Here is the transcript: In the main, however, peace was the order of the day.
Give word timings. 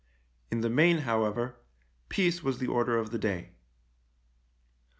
In 0.49 0.61
the 0.61 0.69
main, 0.71 1.01
however, 1.05 1.57
peace 2.09 2.41
was 2.41 2.57
the 2.57 2.65
order 2.65 2.97
of 2.97 3.11
the 3.11 3.19
day. 3.19 3.51